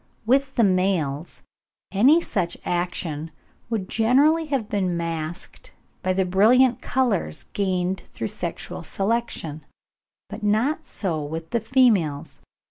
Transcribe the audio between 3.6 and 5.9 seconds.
would generally have been masked